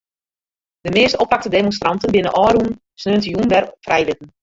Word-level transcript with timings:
De 0.81 0.89
measte 0.95 1.21
oppakte 1.25 1.49
demonstranten 1.55 2.13
binne 2.15 2.35
ôfrûne 2.43 2.71
saterdeitejûn 3.01 3.51
wer 3.51 3.63
frijlitten. 3.85 4.27